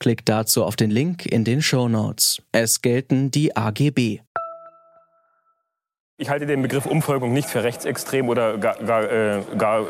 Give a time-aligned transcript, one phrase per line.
[0.00, 2.40] Klickt dazu auf den Link in den Show Notes.
[2.52, 4.20] Es gelten die AGB.
[6.18, 9.86] Ich halte den Begriff Umfolgung nicht für rechtsextrem oder gar, gar, äh, gar,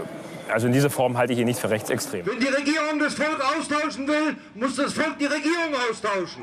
[0.51, 2.27] also in dieser Form halte ich ihn nicht für rechtsextrem.
[2.27, 6.43] Wenn die Regierung das Volk austauschen will, muss das Volk die Regierung austauschen.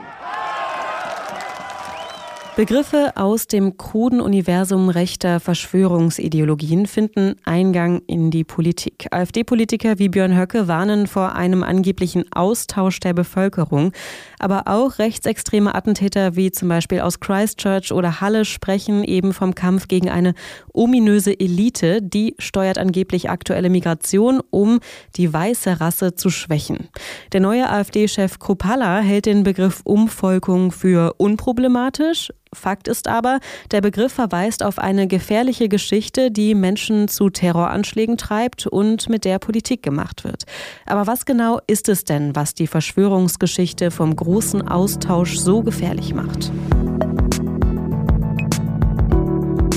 [2.56, 9.08] Begriffe aus dem kruden Universum rechter Verschwörungsideologien finden Eingang in die Politik.
[9.12, 13.92] AfD-Politiker wie Björn Höcke warnen vor einem angeblichen Austausch der Bevölkerung.
[14.40, 19.90] Aber auch rechtsextreme Attentäter wie zum Beispiel aus Christchurch oder Halle sprechen eben vom Kampf
[19.90, 20.34] gegen eine
[20.72, 24.80] ominöse Elite, die steuert angeblich aktuelle Migration, um
[25.18, 26.88] die weiße Rasse zu schwächen.
[27.34, 33.40] Der neue AfD-Chef Kropala hält den Begriff Umvolkung für unproblematisch Fakt ist aber,
[33.72, 39.40] der Begriff verweist auf eine gefährliche Geschichte, die Menschen zu Terroranschlägen treibt und mit der
[39.40, 40.44] Politik gemacht wird.
[40.86, 46.52] Aber was genau ist es denn, was die Verschwörungsgeschichte vom großen Austausch so gefährlich macht?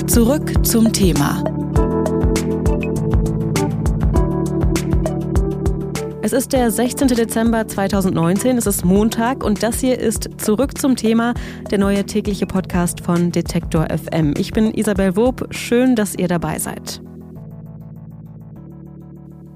[0.09, 1.43] Zurück zum Thema.
[6.21, 7.07] Es ist der 16.
[7.07, 11.33] Dezember 2019, es ist Montag und das hier ist Zurück zum Thema,
[11.71, 14.33] der neue tägliche Podcast von Detektor FM.
[14.37, 17.01] Ich bin Isabel Wob, schön, dass ihr dabei seid.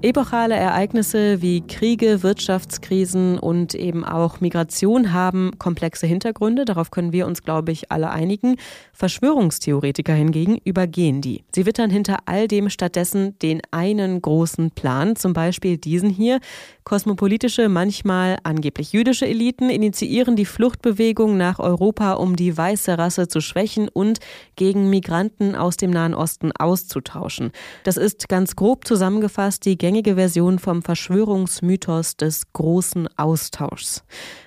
[0.04, 6.66] Epochale Ereignisse wie Kriege, Wirtschaftskrisen und eben auch Migration haben komplexe Hintergründe.
[6.66, 8.56] Darauf können wir uns, glaube ich, alle einigen.
[8.92, 11.42] Verschwörungstheoretiker hingegen übergehen die.
[11.54, 16.38] Sie wittern hinter all dem stattdessen den einen großen Plan, zum Beispiel diesen hier.
[16.84, 23.40] Kosmopolitische, manchmal angeblich jüdische Eliten initiieren die Fluchtbewegung nach Europa, um die weiße Rasse zu
[23.40, 24.18] schwächen und
[24.56, 27.52] gegen Migranten aus dem Nahen Osten auszutauschen.
[27.84, 34.02] Das ist ganz grob zusammengefasst die gängige Version vom Verschwörungsmythos des großen Austauschs.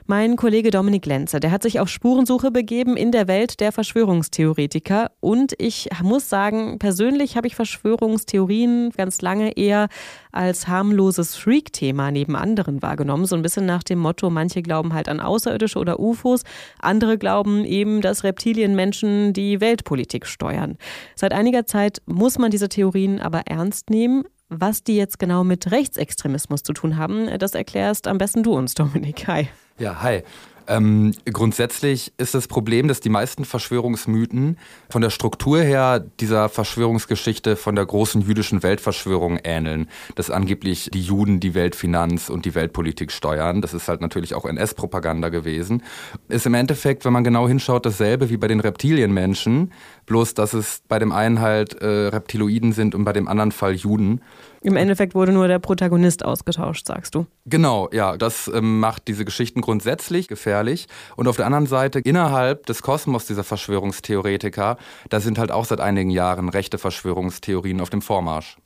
[0.06, 5.12] Mein Kollege Dominik Lenze, der hat sich auf Spurensuche begeben in der Welt der Verschwörungstheoretiker.
[5.22, 9.88] Und ich muss sagen, persönlich habe ich Verschwörungstheorien ganz lange eher
[10.32, 13.26] als harmloses Freak-Thema neben anderen wahrgenommen.
[13.26, 16.44] So ein bisschen nach dem Motto, manche glauben halt an Außerirdische oder UFOs,
[16.80, 20.78] andere glauben eben, dass Reptilienmenschen die Weltpolitik steuern.
[21.16, 24.24] Seit einiger Zeit muss man diese Theorien aber ernst nehmen.
[24.50, 28.74] Was die jetzt genau mit Rechtsextremismus zu tun haben, das erklärst am besten du uns,
[28.76, 29.28] Dominik.
[29.28, 29.50] Hi.
[29.78, 30.24] Ja, hi.
[30.68, 34.58] Ähm, grundsätzlich ist das Problem, dass die meisten Verschwörungsmythen
[34.90, 41.02] von der Struktur her dieser Verschwörungsgeschichte von der großen jüdischen Weltverschwörung ähneln, dass angeblich die
[41.02, 43.62] Juden die Weltfinanz und die Weltpolitik steuern.
[43.62, 45.84] Das ist halt natürlich auch NS-Propaganda gewesen.
[46.28, 49.72] Ist im Endeffekt, wenn man genau hinschaut, dasselbe wie bei den Reptilienmenschen,
[50.06, 53.74] bloß dass es bei dem einen halt äh, Reptiloiden sind und bei dem anderen Fall
[53.74, 54.22] Juden.
[54.62, 57.26] Im Endeffekt wurde nur der Protagonist ausgetauscht, sagst du.
[57.46, 58.18] Genau, ja.
[58.18, 60.88] Das ähm, macht diese Geschichten grundsätzlich gefährlich.
[61.16, 64.78] Und auf der anderen Seite, innerhalb des Kosmos dieser Verschwörungstheoretiker,
[65.10, 68.58] da sind halt auch seit einigen Jahren rechte Verschwörungstheorien auf dem Vormarsch.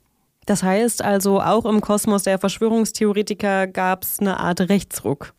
[0.46, 5.34] Das heißt also, auch im Kosmos der Verschwörungstheoretiker gab es eine Art Rechtsruck.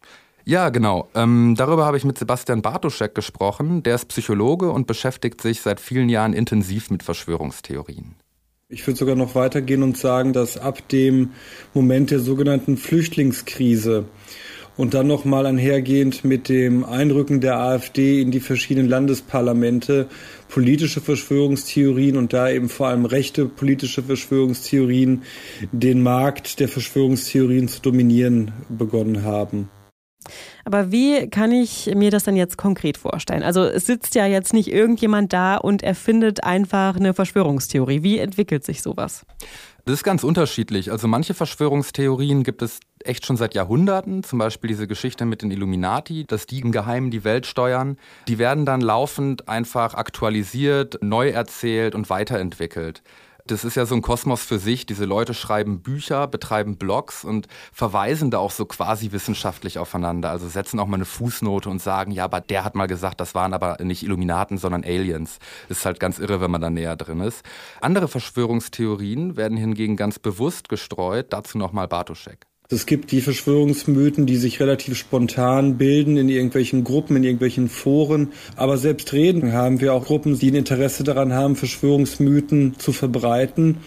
[0.46, 1.08] Ja, genau.
[1.16, 3.84] Ähm, darüber habe ich mit Sebastian Bartoschek gesprochen.
[3.84, 8.16] Der ist Psychologe und beschäftigt sich seit vielen Jahren intensiv mit Verschwörungstheorien.
[8.74, 11.30] Ich würde sogar noch weitergehen und sagen, dass ab dem
[11.76, 14.06] Moment der sogenannten Flüchtlingskrise
[14.78, 20.08] und dann nochmal einhergehend mit dem Einrücken der AfD in die verschiedenen Landesparlamente
[20.50, 25.22] politische Verschwörungstheorien und da eben vor allem rechte politische Verschwörungstheorien
[25.72, 29.70] den Markt der Verschwörungstheorien zu dominieren begonnen haben.
[30.66, 33.44] Aber wie kann ich mir das dann jetzt konkret vorstellen?
[33.44, 38.04] Also es sitzt ja jetzt nicht irgendjemand da und erfindet einfach eine Verschwörungstheorie.
[38.04, 39.26] Wie entwickelt sich sowas?
[39.86, 40.92] Das ist ganz unterschiedlich.
[40.92, 44.24] Also manche Verschwörungstheorien gibt es echt schon seit Jahrhunderten.
[44.24, 47.98] Zum Beispiel diese Geschichte mit den Illuminati, dass die im Geheimen die Welt steuern.
[48.30, 53.04] Die werden dann laufend einfach aktualisiert, neu erzählt und weiterentwickelt.
[53.46, 54.86] Das ist ja so ein Kosmos für sich.
[54.86, 60.30] Diese Leute schreiben Bücher, betreiben Blogs und verweisen da auch so quasi wissenschaftlich aufeinander.
[60.30, 63.36] Also setzen auch mal eine Fußnote und sagen, ja, aber der hat mal gesagt, das
[63.36, 65.40] waren aber nicht Illuminaten, sondern Aliens.
[65.68, 67.44] Das ist halt ganz irre, wenn man da näher drin ist.
[67.82, 71.34] Andere Verschwörungstheorien werden hingegen ganz bewusst gestreut.
[71.34, 72.48] Dazu nochmal Bartoschek.
[72.70, 78.32] Es gibt die Verschwörungsmythen, die sich relativ spontan bilden in irgendwelchen Gruppen, in irgendwelchen Foren.
[78.56, 83.80] Aber selbst reden haben wir auch Gruppen, die ein Interesse daran haben, Verschwörungsmythen zu verbreiten.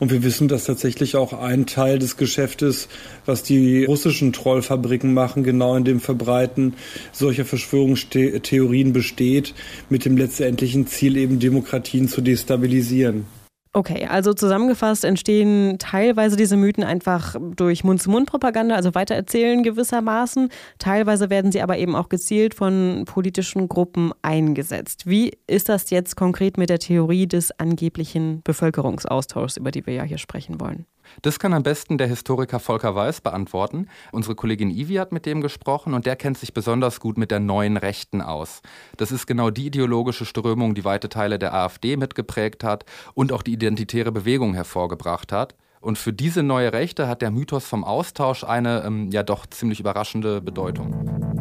[0.00, 2.88] Und wir wissen, dass tatsächlich auch ein Teil des Geschäftes,
[3.26, 6.74] was die russischen Trollfabriken machen, genau in dem Verbreiten
[7.12, 9.54] solcher Verschwörungstheorien besteht,
[9.90, 13.26] mit dem letztendlichen Ziel eben Demokratien zu destabilisieren.
[13.74, 20.50] Okay, also zusammengefasst entstehen teilweise diese Mythen einfach durch Mund-zu-Mund-Propaganda, also Weitererzählen gewissermaßen.
[20.78, 25.06] Teilweise werden sie aber eben auch gezielt von politischen Gruppen eingesetzt.
[25.06, 30.02] Wie ist das jetzt konkret mit der Theorie des angeblichen Bevölkerungsaustauschs, über die wir ja
[30.02, 30.84] hier sprechen wollen?
[31.20, 33.88] Das kann am besten der Historiker Volker Weiß beantworten.
[34.12, 37.40] Unsere Kollegin Ivi hat mit dem gesprochen und der kennt sich besonders gut mit der
[37.40, 38.62] neuen Rechten aus.
[38.96, 43.42] Das ist genau die ideologische Strömung, die weite Teile der AfD mitgeprägt hat und auch
[43.42, 45.54] die identitäre Bewegung hervorgebracht hat.
[45.82, 49.80] Und für diese neue Rechte hat der Mythos vom Austausch eine ähm, ja doch ziemlich
[49.80, 51.31] überraschende Bedeutung.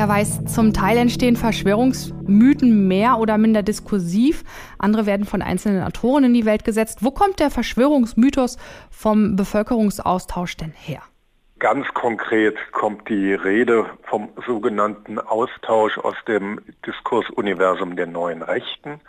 [0.00, 4.44] Herr Weiß, zum Teil entstehen Verschwörungsmythen mehr oder minder diskursiv.
[4.78, 7.00] Andere werden von einzelnen Autoren in die Welt gesetzt.
[7.04, 8.56] Wo kommt der Verschwörungsmythos
[8.90, 11.02] vom Bevölkerungsaustausch denn her?
[11.58, 19.02] Ganz konkret kommt die Rede vom sogenannten Austausch aus dem Diskursuniversum der neuen Rechten.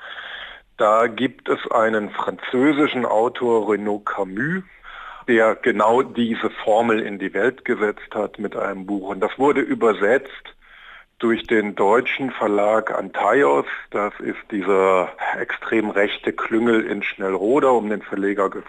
[0.76, 4.64] Da gibt es einen französischen Autor, Renaud Camus,
[5.30, 9.08] der genau diese Formel in die Welt gesetzt hat mit einem Buch.
[9.08, 10.54] Und das wurde übersetzt
[11.21, 13.65] durch den deutschen Verlag Antaios.
[13.91, 15.09] Das ist dieser
[15.39, 18.65] extrem rechte Klüngel in Schnellroda um den Verleger Götz.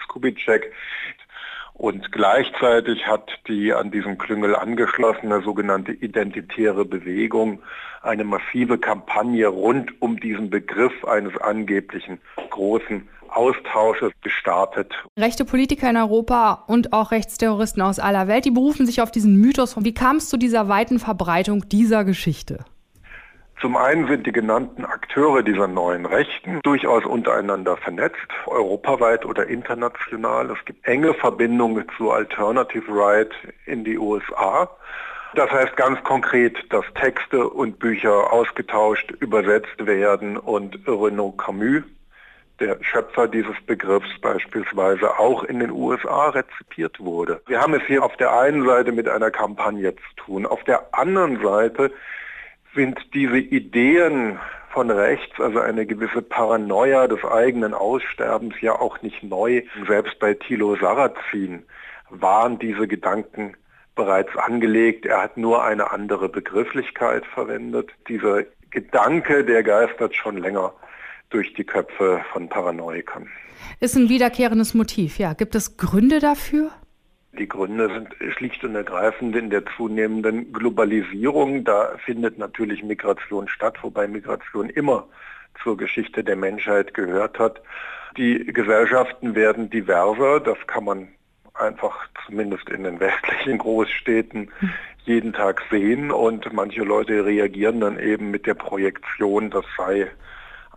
[1.75, 7.63] Und gleichzeitig hat die an diesen Klüngel angeschlossene sogenannte identitäre Bewegung
[8.03, 12.21] eine massive Kampagne rund um diesen Begriff eines angeblichen
[12.51, 14.93] großen Austausches gestartet.
[15.19, 19.37] Rechte Politiker in Europa und auch Rechtsterroristen aus aller Welt, die berufen sich auf diesen
[19.37, 19.77] Mythos.
[19.83, 22.65] Wie kam es zu dieser weiten Verbreitung dieser Geschichte?
[23.63, 30.51] Zum einen sind die genannten Akteure dieser neuen Rechten durchaus untereinander vernetzt, europaweit oder international.
[30.51, 33.31] Es gibt enge Verbindungen zu Alternative Right
[33.67, 34.69] in die USA.
[35.37, 41.85] Das heißt ganz konkret, dass Texte und Bücher ausgetauscht, übersetzt werden und Renaud Camus,
[42.61, 47.41] der Schöpfer dieses Begriffs beispielsweise auch in den USA rezipiert wurde.
[47.47, 50.47] Wir haben es hier auf der einen Seite mit einer Kampagne zu tun.
[50.47, 51.91] Auf der anderen Seite
[52.75, 54.39] sind diese Ideen
[54.73, 59.63] von rechts, also eine gewisse Paranoia des eigenen Aussterbens ja auch nicht neu.
[59.87, 61.65] Selbst bei Thilo Sarrazin
[62.09, 63.57] waren diese Gedanken
[63.95, 65.05] bereits angelegt.
[65.05, 67.91] Er hat nur eine andere Begrifflichkeit verwendet.
[68.09, 70.73] Dieser Gedanke, der geistert schon länger
[71.33, 73.29] durch die Köpfe von Paranoikern.
[73.81, 75.33] Ist ein wiederkehrendes Motiv, ja.
[75.33, 76.71] Gibt es Gründe dafür?
[77.39, 81.65] Die Gründe sind schlicht und ergreifend in der zunehmenden Globalisierung.
[81.65, 85.09] Da findet natürlich Migration statt, wobei Migration immer
[85.63, 87.63] zur Geschichte der Menschheit gehört hat.
[88.19, 91.09] Die Gesellschaften werden diverser, das kann man
[91.55, 94.51] einfach zumindest in den westlichen Großstädten
[95.05, 100.11] jeden Tag sehen und manche Leute reagieren dann eben mit der Projektion, das sei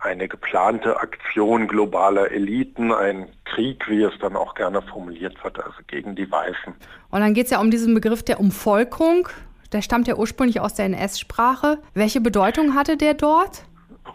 [0.00, 5.76] eine geplante Aktion globaler Eliten, ein Krieg, wie es dann auch gerne formuliert wird, also
[5.86, 6.74] gegen die Weißen.
[7.10, 9.28] Und dann geht es ja um diesen Begriff der Umvolkung.
[9.72, 11.78] Der stammt ja ursprünglich aus der NS-Sprache.
[11.94, 13.64] Welche Bedeutung hatte der dort?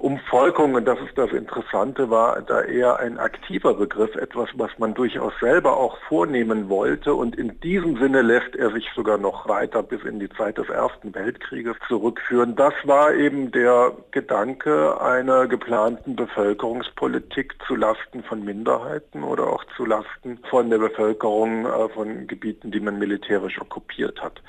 [0.01, 4.95] Umvolkung, und das ist das Interessante, war da eher ein aktiver Begriff, etwas, was man
[4.95, 7.13] durchaus selber auch vornehmen wollte.
[7.13, 10.69] Und in diesem Sinne lässt er sich sogar noch weiter bis in die Zeit des
[10.69, 12.55] Ersten Weltkrieges zurückführen.
[12.55, 19.85] Das war eben der Gedanke einer geplanten Bevölkerungspolitik zu Lasten von Minderheiten oder auch zu
[19.85, 24.41] Lasten von der Bevölkerung äh, von Gebieten, die man militärisch okkupiert hat.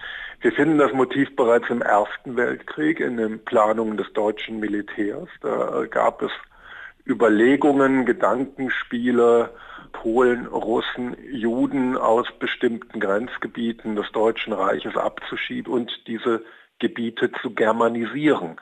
[0.42, 5.28] Wir finden das Motiv bereits im Ersten Weltkrieg in den Planungen des deutschen Militärs.
[5.42, 6.30] Da gab es
[7.06, 9.50] Überlegungen, Gedankenspiele,
[9.92, 16.44] Polen, Russen, Juden aus bestimmten Grenzgebieten des Deutschen Reiches abzuschieben und diese
[16.78, 18.56] Gebiete zu germanisieren.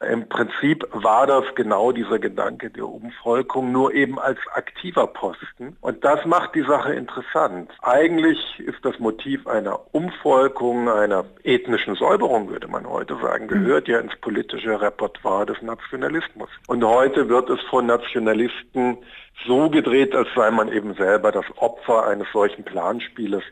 [0.00, 5.76] Im Prinzip war das genau dieser Gedanke der Umvolkung, nur eben als aktiver Posten.
[5.80, 7.70] Und das macht die Sache interessant.
[7.82, 13.98] Eigentlich ist das Motiv einer Umvolkung, einer ethnischen Säuberung, würde man heute sagen, gehört ja
[13.98, 16.48] ins politische Repertoire des Nationalismus.
[16.66, 18.98] Und heute wird es von Nationalisten
[19.46, 23.42] so gedreht, als sei man eben selber das Opfer eines solchen Planspieles.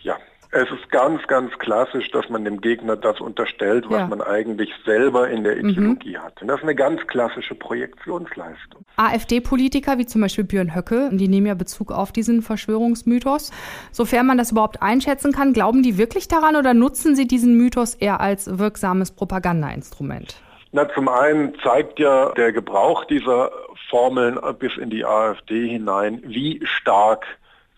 [0.00, 0.16] Ja,
[0.58, 4.06] Es ist ganz, ganz klassisch, dass man dem Gegner das unterstellt, was Ja.
[4.06, 5.68] man eigentlich selber in der Mhm.
[5.68, 6.40] Ideologie hat.
[6.40, 8.82] Und das ist eine ganz klassische Projektionsleistung.
[8.96, 13.50] AfD-Politiker wie zum Beispiel Björn Höcke, die nehmen ja Bezug auf diesen Verschwörungsmythos.
[13.92, 17.94] Sofern man das überhaupt einschätzen kann, glauben die wirklich daran oder nutzen sie diesen Mythos
[17.94, 20.36] eher als wirksames Propagandainstrument?
[20.72, 23.50] Na, zum einen zeigt ja der Gebrauch dieser
[23.90, 27.26] Formeln bis in die AfD hinein, wie stark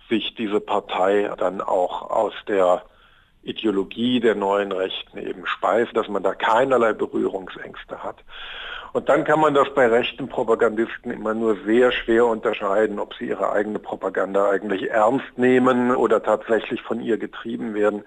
[0.08, 2.82] sich diese Partei dann auch aus der
[3.42, 8.16] Ideologie der neuen Rechten eben speist, dass man da keinerlei Berührungsängste hat.
[8.92, 13.26] Und dann kann man das bei rechten Propagandisten immer nur sehr schwer unterscheiden, ob sie
[13.26, 18.02] ihre eigene Propaganda eigentlich ernst nehmen oder tatsächlich von ihr getrieben werden.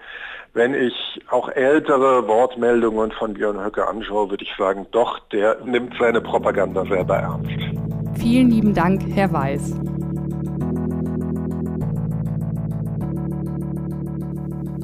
[0.54, 5.94] Wenn ich auch ältere Wortmeldungen von Björn Höcke anschaue, würde ich sagen, doch, der nimmt
[6.00, 7.52] seine Propaganda selber ernst.
[8.20, 9.76] Vielen lieben Dank, Herr Weiß.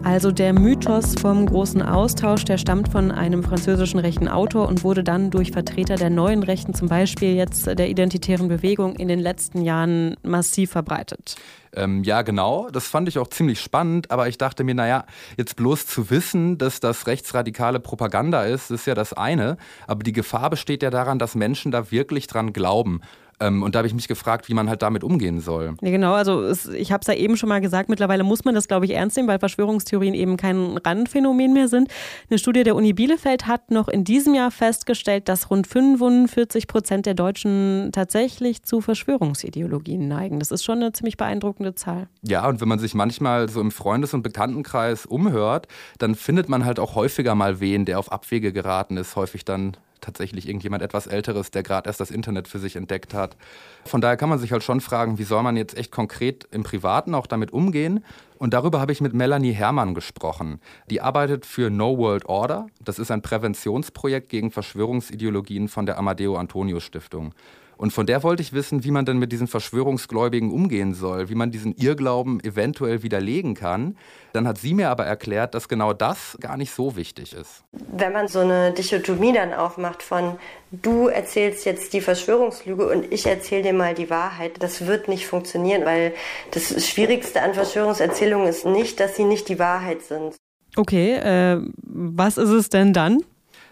[0.03, 5.03] Also der Mythos vom großen Austausch, der stammt von einem französischen rechten Autor und wurde
[5.03, 9.61] dann durch Vertreter der neuen Rechten, zum Beispiel jetzt der identitären Bewegung, in den letzten
[9.61, 11.35] Jahren massiv verbreitet.
[11.73, 12.69] Ähm, ja, genau.
[12.71, 15.05] Das fand ich auch ziemlich spannend, aber ich dachte mir, naja,
[15.37, 19.57] jetzt bloß zu wissen, dass das rechtsradikale Propaganda ist, ist ja das eine.
[19.85, 23.01] Aber die Gefahr besteht ja daran, dass Menschen da wirklich dran glauben.
[23.39, 25.75] Ähm, und da habe ich mich gefragt, wie man halt damit umgehen soll.
[25.81, 26.13] Ja, genau.
[26.13, 28.85] Also es, ich habe es ja eben schon mal gesagt, mittlerweile muss man das, glaube
[28.85, 31.89] ich, ernst nehmen, weil Verschwörungstheorien eben kein Randphänomen mehr sind.
[32.29, 37.05] Eine Studie der Uni Bielefeld hat noch in diesem Jahr festgestellt, dass rund 45 Prozent
[37.05, 40.39] der Deutschen tatsächlich zu Verschwörungsideologien neigen.
[40.39, 42.07] Das ist schon eine ziemlich beeindruckende Zahl.
[42.23, 45.67] Ja, und wenn man sich manchmal so im Freundes- und Bekanntenkreis umhört,
[45.99, 49.77] dann findet man halt auch häufiger mal wen, der auf Abwege geraten ist, häufig dann
[50.07, 53.37] tatsächlich irgendjemand etwas Älteres, der gerade erst das Internet für sich entdeckt hat.
[53.85, 56.63] Von daher kann man sich halt schon fragen, wie soll man jetzt echt konkret im
[56.63, 58.03] Privaten auch damit umgehen?
[58.37, 60.61] Und darüber habe ich mit Melanie Herrmann gesprochen.
[60.89, 62.67] Die arbeitet für No World Order.
[62.83, 67.33] Das ist ein Präventionsprojekt gegen Verschwörungsideologien von der Amadeo Antonio Stiftung.
[67.77, 71.35] Und von der wollte ich wissen, wie man denn mit diesen Verschwörungsgläubigen umgehen soll, wie
[71.35, 73.97] man diesen Irrglauben eventuell widerlegen kann.
[74.33, 77.63] Dann hat sie mir aber erklärt, dass genau das gar nicht so wichtig ist.
[77.71, 80.37] Wenn man so eine Dichotomie dann aufmacht von
[80.71, 85.27] du erzählst jetzt die Verschwörungslüge und ich erzähle dir mal die Wahrheit, das wird nicht
[85.27, 86.13] funktionieren, weil
[86.51, 90.35] das Schwierigste an Verschwörungserzählungen ist nicht, dass sie nicht die Wahrheit sind.
[90.75, 93.23] Okay, äh, was ist es denn dann?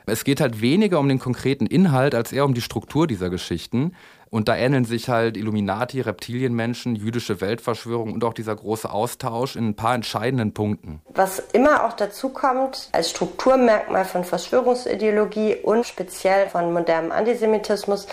[0.06, 3.94] Es geht halt weniger um den konkreten Inhalt als eher um die Struktur dieser Geschichten.
[4.36, 9.70] Und da ähneln sich halt Illuminati, Reptilienmenschen, jüdische Weltverschwörung und auch dieser große Austausch in
[9.70, 11.00] ein paar entscheidenden Punkten.
[11.08, 18.08] Was immer auch dazu kommt, als Strukturmerkmal von Verschwörungsideologie und speziell von modernem Antisemitismus,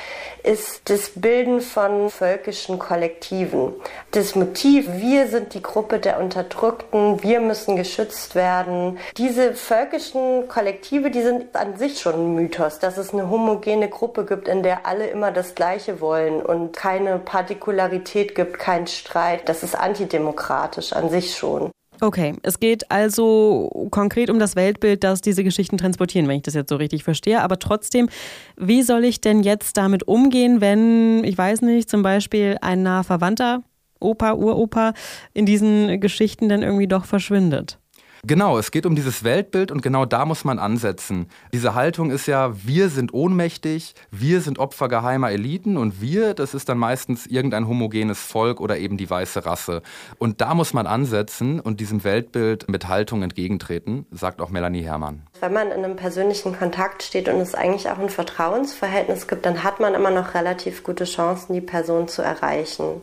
[0.45, 3.73] ist das Bilden von völkischen Kollektiven.
[4.13, 8.97] Das Motiv, wir sind die Gruppe der Unterdrückten, wir müssen geschützt werden.
[9.17, 14.25] Diese völkischen Kollektive, die sind an sich schon ein Mythos, dass es eine homogene Gruppe
[14.25, 16.12] gibt, in der alle immer das Gleiche wollen
[16.43, 19.49] und keine Partikularität gibt, kein Streit.
[19.49, 21.71] Das ist antidemokratisch an sich schon.
[22.01, 26.55] Okay, es geht also konkret um das Weltbild, das diese Geschichten transportieren, wenn ich das
[26.55, 27.41] jetzt so richtig verstehe.
[27.41, 28.09] Aber trotzdem,
[28.57, 33.05] wie soll ich denn jetzt damit umgehen, wenn, ich weiß nicht, zum Beispiel ein naher
[33.05, 33.63] Verwandter,
[34.01, 34.95] Opa, Uropa,
[35.33, 37.79] in diesen Geschichten dann irgendwie doch verschwindet?
[38.25, 41.27] Genau, es geht um dieses Weltbild und genau da muss man ansetzen.
[41.53, 46.55] Diese Haltung ist ja, wir sind ohnmächtig, wir sind Opfer geheimer Eliten und wir, das
[46.55, 49.83] ist dann meistens irgendein homogenes Volk oder eben die weiße Rasse.
[50.19, 55.23] Und da muss man ansetzen und diesem Weltbild mit Haltung entgegentreten, sagt auch Melanie Herrmann.
[55.41, 59.65] Wenn man in einem persönlichen Kontakt steht und es eigentlich auch ein Vertrauensverhältnis gibt, dann
[59.65, 63.03] hat man immer noch relativ gute Chancen, die Person zu erreichen.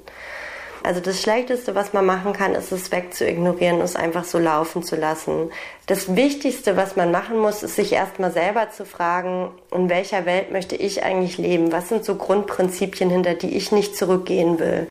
[0.83, 4.95] Also das Schlechteste, was man machen kann, ist es wegzuignorieren, es einfach so laufen zu
[4.95, 5.51] lassen.
[5.87, 10.51] Das Wichtigste, was man machen muss, ist sich erstmal selber zu fragen, in welcher Welt
[10.51, 11.71] möchte ich eigentlich leben?
[11.71, 14.87] Was sind so Grundprinzipien, hinter die ich nicht zurückgehen will?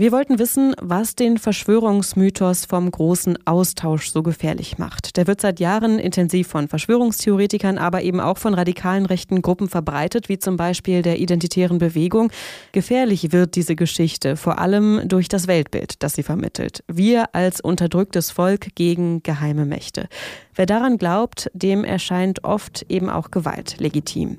[0.00, 5.16] Wir wollten wissen, was den Verschwörungsmythos vom großen Austausch so gefährlich macht.
[5.16, 10.28] Der wird seit Jahren intensiv von Verschwörungstheoretikern, aber eben auch von radikalen rechten Gruppen verbreitet,
[10.28, 12.30] wie zum Beispiel der identitären Bewegung.
[12.70, 16.84] Gefährlich wird diese Geschichte vor allem durch das Weltbild, das sie vermittelt.
[16.86, 20.08] Wir als unterdrücktes Volk gegen geheime Mächte.
[20.54, 24.38] Wer daran glaubt, dem erscheint oft eben auch Gewalt legitim.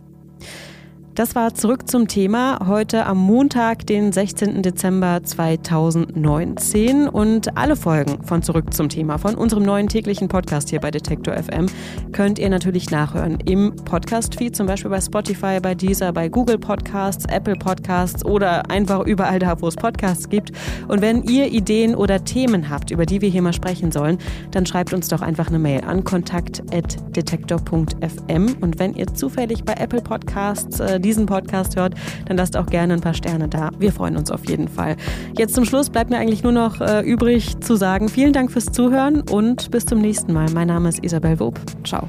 [1.19, 4.61] Das war zurück zum Thema heute am Montag, den 16.
[4.61, 7.09] Dezember 2019.
[7.09, 11.35] Und alle Folgen von Zurück zum Thema, von unserem neuen täglichen Podcast hier bei Detektor
[11.35, 11.65] FM,
[12.13, 17.25] könnt ihr natürlich nachhören im Podcast-Feed, zum Beispiel bei Spotify, bei Deezer, bei Google Podcasts,
[17.25, 20.53] Apple Podcasts oder einfach überall da, wo es Podcasts gibt.
[20.87, 24.19] Und wenn ihr Ideen oder Themen habt, über die wir hier mal sprechen sollen,
[24.51, 28.55] dann schreibt uns doch einfach eine Mail an kontakt.detektor.fm.
[28.61, 31.95] Und wenn ihr zufällig bei Apple Podcasts äh, diesen Podcast hört,
[32.27, 33.71] dann lasst auch gerne ein paar Sterne da.
[33.79, 34.95] Wir freuen uns auf jeden Fall.
[35.37, 38.65] Jetzt zum Schluss bleibt mir eigentlich nur noch äh, übrig zu sagen, vielen Dank fürs
[38.65, 40.49] Zuhören und bis zum nächsten Mal.
[40.53, 41.59] Mein Name ist Isabel Wob.
[41.83, 42.07] Ciao.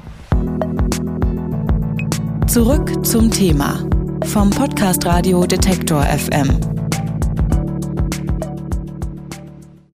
[2.47, 3.79] Zurück zum Thema
[4.25, 6.80] vom Podcast Radio Detektor FM.